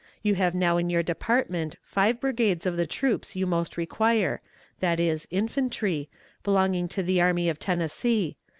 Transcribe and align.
You 0.23 0.33
have 0.33 0.55
now 0.55 0.77
in 0.77 0.89
your 0.89 1.03
department 1.03 1.75
five 1.83 2.19
brigades 2.19 2.65
of 2.65 2.75
the 2.75 2.87
troops 2.87 3.35
you 3.35 3.45
most 3.45 3.77
require, 3.77 4.41
viz., 4.79 5.27
infantry, 5.29 6.09
belonging 6.43 6.87
to 6.87 7.03
the 7.03 7.21
Army 7.21 7.49
of 7.49 7.59
Tennessee. 7.59 8.35